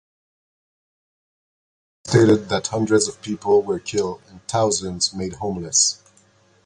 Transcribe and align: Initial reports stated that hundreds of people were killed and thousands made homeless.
Initial 2.07 2.21
reports 2.21 2.37
stated 2.43 2.49
that 2.49 2.67
hundreds 2.69 3.07
of 3.07 3.21
people 3.21 3.61
were 3.61 3.77
killed 3.77 4.23
and 4.29 4.41
thousands 4.47 5.13
made 5.13 5.33
homeless. 5.33 6.01